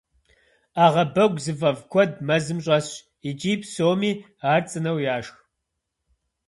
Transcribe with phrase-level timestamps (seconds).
[0.75, 2.91] Ӏэгъэбэгу зыфӏэфӏ куэд мэзым щӏэсщ,
[3.29, 4.11] икӏи псоми
[4.51, 5.35] ар цӏынэу яшх.